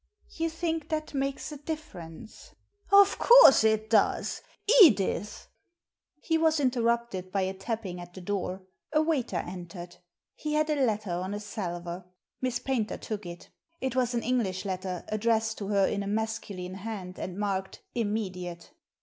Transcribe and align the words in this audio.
You 0.31 0.49
think 0.49 0.89
that 0.89 1.13
makes 1.13 1.51
a 1.51 1.57
difference?"" 1.57 2.55
Of 2.91 3.19
course 3.19 3.63
it 3.63 3.87
does. 3.87 4.41
Edith 4.81 5.45
'* 5.83 6.15
He 6.27 6.39
was 6.39 6.59
interrupted 6.59 7.31
by 7.31 7.41
a 7.43 7.53
tapping 7.53 7.99
at 8.01 8.15
the 8.15 8.21
door. 8.21 8.63
A 8.91 8.99
waiter 8.99 9.35
entered. 9.37 9.97
He 10.33 10.53
had 10.55 10.71
a 10.71 10.83
letter 10.87 11.11
on 11.11 11.35
a 11.35 11.39
salver. 11.39 12.03
Miss 12.41 12.57
Paynter 12.57 12.97
took 12.97 13.27
it 13.27 13.49
It 13.79 13.95
was 13.95 14.15
an 14.15 14.23
English 14.23 14.65
letter, 14.65 15.03
addressed 15.09 15.59
to 15.59 15.67
her 15.67 15.85
in 15.85 16.01
a 16.01 16.07
masculine 16.07 16.77
hand, 16.81 17.19
and 17.19 17.37
marked" 17.37 17.83
Immediate." 17.93 18.71